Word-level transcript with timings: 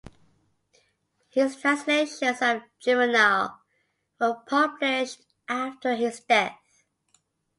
His 1.29 1.61
translations 1.61 2.41
of 2.41 2.63
Juvenal 2.79 3.59
were 4.19 4.41
published 4.47 5.21
after 5.47 5.93
his 5.95 6.21
death. 6.21 6.57